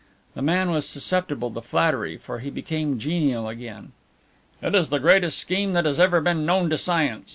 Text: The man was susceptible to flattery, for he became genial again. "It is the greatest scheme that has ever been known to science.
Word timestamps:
The 0.33 0.41
man 0.41 0.71
was 0.71 0.89
susceptible 0.89 1.51
to 1.51 1.61
flattery, 1.61 2.17
for 2.17 2.39
he 2.39 2.49
became 2.49 2.97
genial 2.97 3.47
again. 3.47 3.91
"It 4.59 4.73
is 4.73 4.89
the 4.89 4.97
greatest 4.97 5.37
scheme 5.37 5.73
that 5.73 5.85
has 5.85 5.99
ever 5.99 6.19
been 6.21 6.43
known 6.43 6.71
to 6.71 6.77
science. 6.79 7.29